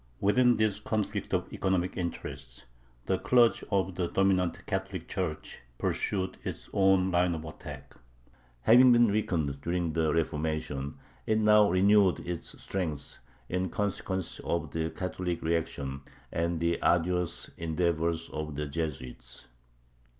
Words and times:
Within 0.19 0.55
this 0.55 0.79
conflict 0.79 1.31
of 1.31 1.53
economic 1.53 1.95
interests 1.95 2.65
the 3.05 3.19
clergy 3.19 3.63
of 3.69 3.93
the 3.93 4.07
dominant 4.07 4.65
Catholic 4.65 5.07
Church 5.07 5.59
pursued 5.77 6.37
its 6.43 6.71
own 6.73 7.11
line 7.11 7.35
of 7.35 7.45
attack. 7.45 7.93
Having 8.63 8.93
been 8.93 9.11
weakened 9.11 9.61
during 9.61 9.93
the 9.93 10.11
Reformation, 10.11 10.97
it 11.27 11.37
now 11.37 11.69
renewed 11.69 12.19
its 12.21 12.59
strength 12.63 13.19
in 13.47 13.69
consequence 13.69 14.39
of 14.39 14.71
the 14.71 14.89
Catholic 14.89 15.39
reaction 15.43 16.01
and 16.33 16.59
the 16.59 16.81
arduous 16.81 17.51
endeavors 17.55 18.27
of 18.29 18.55
the 18.55 18.65
Jesuits. 18.65 19.45